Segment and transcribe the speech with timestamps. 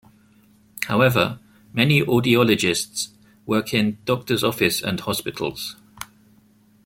[0.87, 1.39] However,
[1.73, 3.09] many audiologists
[3.45, 5.75] work in doctor's office and hospitals.